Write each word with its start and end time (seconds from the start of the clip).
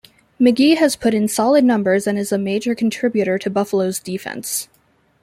McGee 0.39 0.77
has 0.77 0.95
put 0.95 1.13
in 1.13 1.27
solid 1.27 1.63
numbers 1.63 2.07
and 2.07 2.17
is 2.17 2.31
a 2.31 2.39
major 2.39 2.73
contributor 2.73 3.37
to 3.37 3.51
Buffalo's 3.51 3.99
defense. 3.99 4.67